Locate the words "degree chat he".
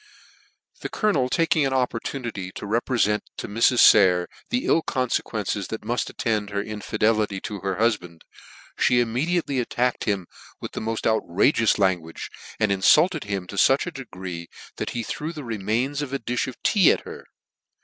13.93-15.03